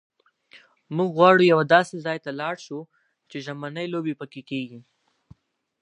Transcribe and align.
موږ 0.95 1.09
غواړو 1.17 1.43
یوه 1.51 1.63
داسې 1.75 1.95
ځای 2.05 2.17
ته 2.23 2.29
ولاړ 2.33 2.55
شو 2.65 2.79
چې 3.29 3.37
ژمنۍ 3.45 3.87
لوبې 3.93 4.17
پکښې 4.19 4.43
کېږي. 4.49 4.79